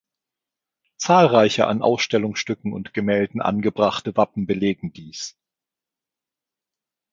Zahlreiche 0.97 1.67
an 1.67 1.83
Ausstattungsstücken 1.83 2.73
und 2.73 2.95
Gemälden 2.95 3.39
angebrachte 3.39 4.17
Wappen 4.17 4.47
belegen 4.47 4.91
dies. 4.93 5.37